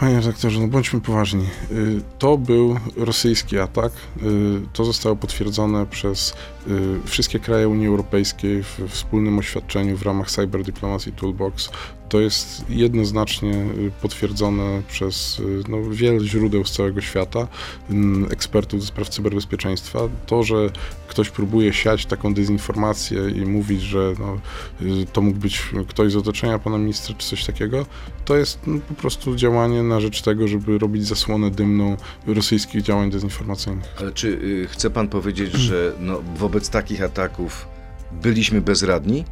[0.00, 1.46] Panie redaktorze, no bądźmy poważni.
[1.70, 3.92] Y, To był rosyjski atak.
[3.92, 6.34] Y, To zostało potwierdzone przez
[6.66, 11.70] y, wszystkie kraje Unii Europejskiej w wspólnym oświadczeniu w ramach Cyber Diplomacy Toolbox.
[12.14, 17.48] To jest jednoznacznie y, potwierdzone przez y, no, wiele źródeł z całego świata,
[17.90, 19.98] mm, ekspertów do spraw cyberbezpieczeństwa.
[20.26, 20.70] To, że
[21.08, 24.40] ktoś próbuje siać taką dezinformację i mówić, że no,
[24.82, 27.86] y, to mógł być ktoś z otoczenia pana ministra czy coś takiego,
[28.24, 31.96] to jest no, po prostu działanie na rzecz tego, żeby robić zasłonę dymną
[32.26, 33.94] rosyjskich działań dezinformacyjnych.
[34.00, 37.66] Ale czy y, chce pan powiedzieć, że no, wobec takich ataków
[38.12, 39.24] byliśmy bezradni?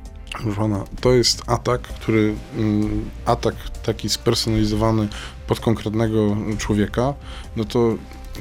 [0.57, 5.09] Pana, to jest atak, który, mm, atak taki spersonalizowany
[5.47, 7.14] pod konkretnego człowieka,
[7.57, 7.97] no to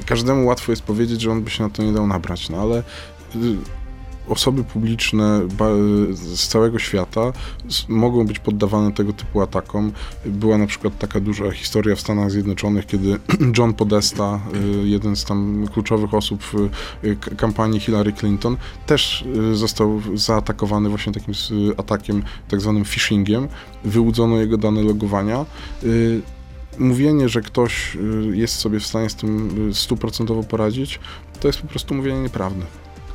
[0.06, 2.78] każdemu łatwo jest powiedzieć, że on by się na to nie dał nabrać, no ale
[2.78, 2.82] y,
[4.28, 5.40] osoby publiczne
[6.12, 7.32] z całego świata
[7.88, 9.92] mogą być poddawane tego typu atakom.
[10.26, 13.18] Była na przykład taka duża historia w Stanach Zjednoczonych, kiedy
[13.58, 14.40] John Podesta,
[14.84, 16.54] y, jeden z tam kluczowych osób w
[17.04, 18.56] y, kampanii Hillary Clinton,
[18.86, 21.34] też y, został zaatakowany właśnie takim
[21.76, 23.48] atakiem, tak zwanym phishingiem.
[23.84, 25.46] Wyłudzono jego dane logowania.
[26.78, 27.96] Mówienie, że ktoś
[28.32, 31.00] jest sobie w stanie z tym stuprocentowo poradzić,
[31.40, 32.62] to jest po prostu mówienie nieprawdy.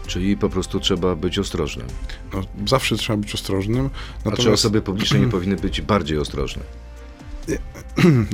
[0.08, 1.88] Czyli po prostu trzeba być ostrożnym.
[2.34, 3.90] No, zawsze trzeba być ostrożnym.
[4.26, 6.64] A czy osoby publiczne nie powinny być bardziej ostrożne?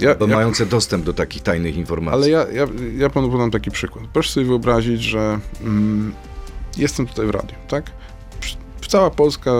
[0.01, 2.15] ja, Bo ja, mające dostęp do takich tajnych informacji.
[2.15, 4.05] ale ja, ja, ja panu podam taki przykład.
[4.13, 6.13] Proszę sobie wyobrazić, że mm,
[6.77, 7.91] jestem tutaj w radiu, tak?
[8.87, 9.51] Cała Polska,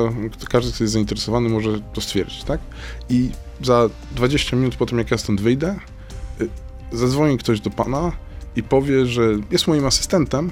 [0.50, 2.60] każdy, kto jest zainteresowany, może to stwierdzić, tak?
[3.10, 3.30] I
[3.62, 5.76] za 20 minut po tym, jak ja stąd wyjdę,
[6.42, 6.50] y,
[6.92, 8.12] zadzwoni ktoś do pana
[8.56, 10.52] i powie, że jest moim asystentem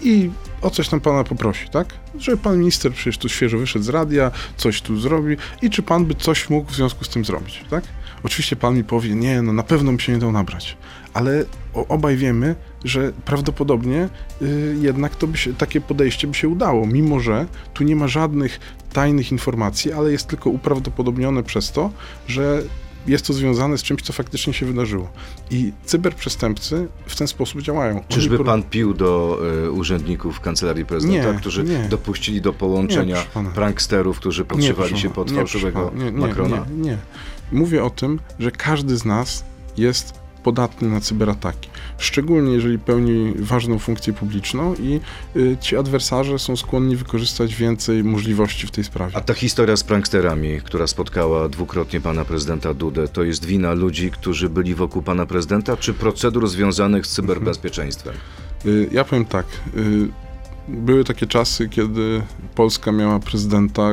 [0.00, 0.30] i
[0.62, 1.94] o coś tam pana poprosi, tak?
[2.18, 6.04] Że pan minister przecież tu świeżo wyszedł z radia, coś tu zrobi i czy pan
[6.04, 7.84] by coś mógł w związku z tym zrobić, tak?
[8.22, 10.76] Oczywiście pan mi powie, nie, no na pewno mi się nie dał nabrać,
[11.14, 11.44] ale
[11.88, 12.54] obaj wiemy,
[12.84, 14.08] że prawdopodobnie
[14.42, 18.08] y, jednak to by się, takie podejście by się udało, mimo że tu nie ma
[18.08, 18.60] żadnych
[18.92, 21.90] tajnych informacji, ale jest tylko uprawdopodobnione przez to,
[22.28, 22.62] że
[23.06, 25.08] jest to związane z czymś, co faktycznie się wydarzyło.
[25.50, 28.04] I cyberprzestępcy w ten sposób działają.
[28.08, 31.78] Czyżby pan pił do e, urzędników Kancelarii Prezydenta, Nie, którzy nie.
[31.78, 33.50] dopuścili do połączenia pana.
[33.50, 36.66] pranksterów, którzy podszywali się pod nie, fałszywego nie, nie, Macrona?
[36.76, 36.98] Nie, nie.
[37.52, 39.44] Mówię o tym, że każdy z nas
[39.76, 41.68] jest podatny na cyberataki.
[41.98, 45.00] Szczególnie jeżeli pełni ważną funkcję publiczną i
[45.36, 49.16] y, ci adwersarze są skłonni wykorzystać więcej możliwości w tej sprawie.
[49.16, 54.10] A ta historia z pranksterami, która spotkała dwukrotnie pana prezydenta Dudę, to jest wina ludzi,
[54.10, 58.14] którzy byli wokół pana prezydenta, czy procedur związanych z cyberbezpieczeństwem?
[58.66, 59.46] Y, Ja powiem tak.
[60.68, 62.22] Były takie czasy, kiedy
[62.54, 63.90] Polska miała prezydenta,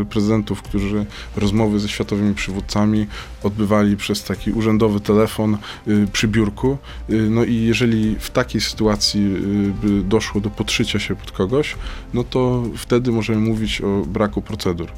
[0.00, 1.06] y, prezydentów, którzy
[1.36, 3.06] rozmowy ze światowymi przywódcami
[3.42, 5.58] odbywali przez taki urzędowy telefon
[5.88, 6.78] y, przy biurku.
[7.10, 9.36] Y, No i jeżeli w takiej sytuacji
[9.82, 11.76] by doszło do podszycia się pod kogoś,
[12.14, 14.88] no to wtedy możemy mówić o braku procedur.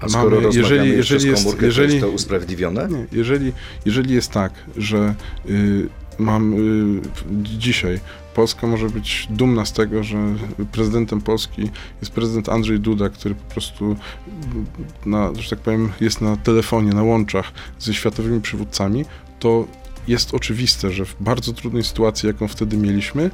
[0.00, 2.88] A skoro rozmawiamy jeżeli, jeżeli, jeżeli jest, komórkę, to jeżeli, jest to usprawiedliwione?
[2.88, 3.52] nie, jeżeli,
[3.86, 5.14] jeżeli jest tak, że
[6.18, 7.02] mam y,
[7.32, 8.00] dzisiaj
[8.34, 10.18] Polska może być dumna z tego, że
[10.72, 13.96] prezydentem Polski jest prezydent Andrzej Duda, który po prostu
[15.06, 19.04] na, że tak powiem, jest na telefonie, na łączach ze światowymi przywódcami,
[19.38, 19.66] to
[20.08, 23.30] jest oczywiste, że w bardzo trudnej sytuacji, jaką wtedy mieliśmy,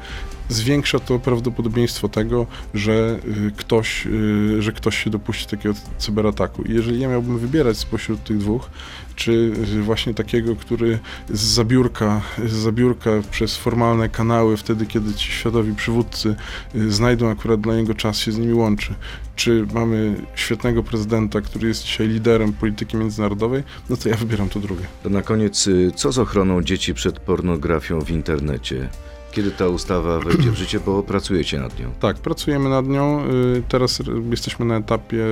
[0.48, 6.62] zwiększa to prawdopodobieństwo tego, że y, ktoś, y, że ktoś się dopuści takiego cyberataku.
[6.62, 8.70] I jeżeli ja miałbym wybierać spośród tych dwóch,
[9.14, 9.32] czy
[9.76, 10.98] y, właśnie takiego, który
[11.30, 16.36] z zabiórka, z zabiórka przez formalne kanały, wtedy kiedy ci światowi przywódcy
[16.74, 18.94] y, znajdą akurat dla niego czas się z nimi łączy,
[19.36, 24.60] czy mamy świetnego prezydenta, który jest dzisiaj liderem polityki międzynarodowej, no to ja wybieram to
[24.60, 24.84] drugie.
[25.04, 28.88] Na koniec, y, co z ochroną dzieci przed pornografią w internecie?
[29.32, 31.90] Kiedy ta ustawa wejdzie w życie, bo pracujecie nad nią?
[32.00, 33.24] Tak, pracujemy nad nią.
[33.56, 35.24] Y, Teraz jesteśmy na etapie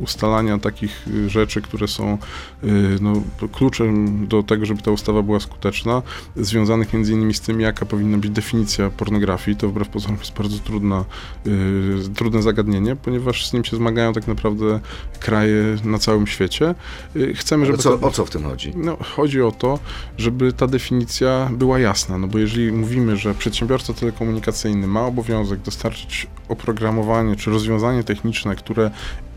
[0.00, 2.18] ustalania takich y, rzeczy, które są
[2.64, 2.68] y,
[3.00, 3.12] no,
[3.52, 6.02] kluczem do tego, żeby ta ustawa była skuteczna,
[6.36, 9.56] związanych między innymi z tym, jaka powinna być definicja pornografii.
[9.56, 11.04] To wbrew pozorom jest bardzo trudna,
[12.14, 14.80] trudne zagadnienie, ponieważ z nim się zmagają tak naprawdę
[15.20, 16.74] kraje na całym świecie.
[17.34, 18.72] Chcemy, żeby co, ta- o co w tym chodzi?
[18.76, 19.78] no, chodzi o to,
[20.18, 26.26] żeby ta definicja była jasna, no bo jeżeli mówimy, że przedsiębiorca telekomunikacyjny ma obowiązek dostarczyć
[26.48, 28.90] oprogramowanie czy rozwiązanie techniczne, które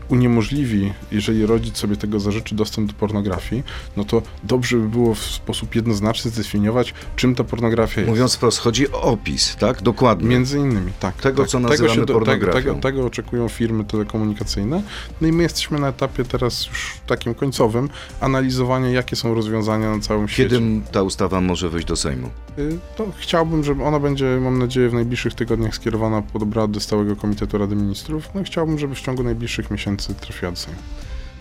[0.08, 3.62] uniemożliwi, jeżeli rodzic sobie tego zażyczy, dostęp do pornografii,
[3.96, 8.10] no to dobrze by było w sposób jednoznaczny zdefiniować, czym ta pornografia jest.
[8.10, 9.82] Mówiąc wprost, chodzi o opis, tak?
[9.82, 10.28] Dokładnie.
[10.28, 11.14] Między innymi, tak.
[11.16, 11.50] Tego, tak.
[11.50, 12.52] co nazywamy do- pornografią.
[12.58, 14.82] Tego, tego, tego oczekują firmy telekomunikacyjne.
[15.20, 17.88] No i my jesteśmy na etapie teraz już takim końcowym
[18.20, 20.50] analizowania, jakie są rozwiązania na całym świecie.
[20.58, 22.28] Kiedy ta ustawa może wejść do Sejmu?
[22.58, 27.16] Y, To chciałbym, żeby ona będzie, mam nadzieję, w najbliższych tygodniach skierowana pod obrady Stałego
[27.16, 28.28] Komitetu Rady Ministrów.
[28.34, 30.80] No i chciałbym, żeby w ciągu najbliższych miesięcy trafiła do Sejmu.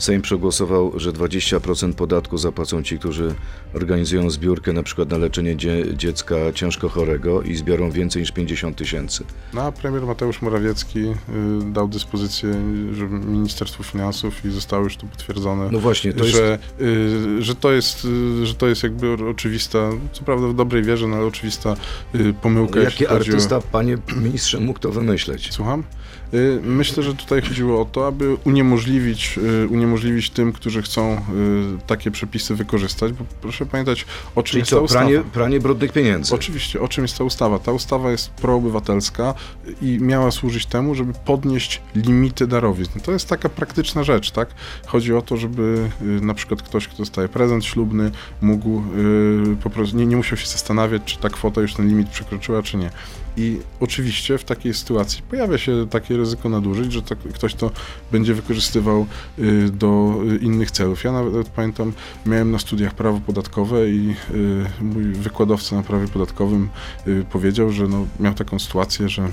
[0.02, 3.36] Sejm przegłosował, że 20% podatku zapłacą ci, którzy
[3.74, 8.78] organizują zbiórkę na przykład na leczenie dzie- dziecka ciężko chorego i zbiorą więcej niż 50
[8.78, 9.24] tysięcy.
[9.54, 11.14] No a premier Mateusz Morawiecki y,
[11.66, 12.54] dał dyspozycję
[12.94, 15.70] żeby Ministerstwu Finansów i zostało już to potwierdzone.
[15.72, 16.36] No właśnie, to jest...
[16.38, 18.06] że, y, że, to jest,
[18.42, 21.76] y, że to jest jakby oczywista, co prawda w dobrej wierze, no ale oczywista
[22.16, 22.80] y, pomyłka.
[22.80, 25.54] Jaki chodzi o- artysta, panie ministrze, mógł to wymyśleć?
[25.54, 25.84] Słucham?
[26.34, 31.17] Y, Myślę, że tutaj chodziło o to, aby uniemożliwić, y, uniemożliwić tym, którzy chcą y,
[31.88, 35.06] takie przepisy wykorzystać, bo proszę pamiętać, o czym Czyli jest co, ta ustawa.
[35.06, 36.36] pranie, pranie brudnych pieniędzy?
[36.36, 37.60] Oczywiście, o czym jest ta ustawa?
[37.60, 39.34] Ta ustawa jest proobywatelska
[39.82, 42.99] i miała służyć temu, żeby podnieść limity darowizn.
[42.99, 44.49] To jest taka praktyczna rzecz, tak?
[44.86, 49.69] Chodzi o to, żeby y, na przykład ktoś, kto dostaje prezent ślubny, mógł y, po
[49.69, 52.91] prostu, nie, nie musiał się zastanawiać, czy ta kwota już ten limit przekroczyła, czy nie.
[53.38, 57.72] I oczywiście w takiej sytuacji pojawia się takie ryzyko nadużyć, że to, ktoś to
[58.12, 59.06] będzie wykorzystywał
[59.39, 61.04] y, do y, innych celów.
[61.04, 61.94] Ja nawet pamiętam,
[62.26, 64.15] miałem na studiach prawo podatkowe i
[64.80, 66.70] y, mój wykładowca na prawie podatkowym
[67.32, 69.30] powiedział, że no, miał taką sytuację, że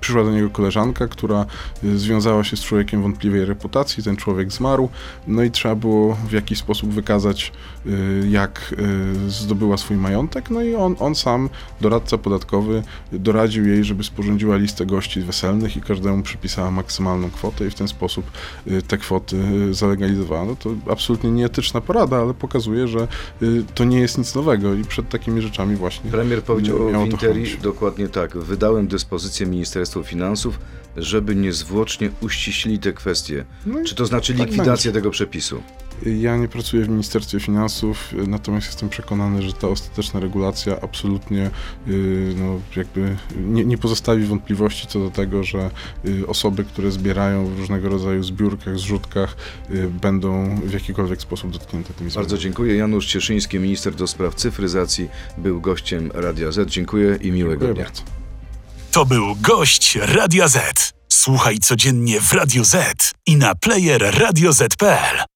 [0.00, 1.46] Przyszła do niego koleżanka, która
[1.84, 4.02] y, związała się z człowiekiem wątpliwej reputacji.
[4.02, 4.88] Ten człowiek zmarł,
[5.26, 7.52] no i trzeba było w jakiś sposób wykazać,
[7.86, 7.90] y,
[8.28, 8.74] jak
[9.26, 10.50] y, zdobyła swój majątek.
[10.50, 11.48] No i on, on sam,
[11.80, 17.70] doradca podatkowy, doradził jej, żeby sporządziła listę gości weselnych i każdemu przypisała maksymalną kwotę i
[17.70, 18.30] w ten sposób
[18.88, 19.36] te kwoty
[19.74, 20.44] zalegalizowała.
[20.44, 23.08] No to absolutnie nieetyczna porada, ale pokazuje, że
[23.74, 27.12] to nie jest nic nowego i przed takimi rzeczami właśnie Premier powiedział miało w to
[27.12, 27.56] Interi chronić.
[27.56, 28.36] dokładnie tak.
[28.38, 30.58] Wydałem dyspozycję Ministerstwu Finansów,
[30.96, 33.44] żeby niezwłocznie uściślili te kwestie.
[33.66, 35.62] No Czy to znaczy tak likwidację tego przepisu?
[36.02, 41.50] Ja nie pracuję w Ministerstwie Finansów, natomiast jestem przekonany, że ta ostateczna regulacja absolutnie
[41.88, 45.70] y, no, jakby nie, nie pozostawi wątpliwości co do tego, że
[46.08, 49.36] y, osoby, które zbierają w różnego rodzaju zbiórkach, zrzutkach,
[49.70, 52.42] y, będą w jakikolwiek sposób dotknięte tymi Bardzo zmianami.
[52.42, 52.76] dziękuję.
[52.76, 56.70] Janusz Cieszyński, minister do spraw cyfryzacji, był gościem Radia Z.
[56.70, 57.84] Dziękuję i miłego Dziękuję dnia.
[57.84, 58.23] bardzo.
[58.94, 60.92] To był gość Radia Z.
[61.08, 65.33] Słuchaj codziennie w Radio Z i na player radioz.pl.